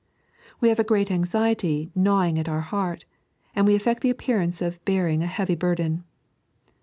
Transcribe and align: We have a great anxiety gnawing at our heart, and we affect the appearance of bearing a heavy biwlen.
We 0.59 0.69
have 0.69 0.79
a 0.79 0.83
great 0.83 1.11
anxiety 1.11 1.91
gnawing 1.93 2.39
at 2.39 2.49
our 2.49 2.61
heart, 2.61 3.05
and 3.55 3.67
we 3.67 3.75
affect 3.75 4.01
the 4.01 4.09
appearance 4.09 4.59
of 4.59 4.83
bearing 4.83 5.21
a 5.21 5.27
heavy 5.27 5.55
biwlen. 5.55 6.01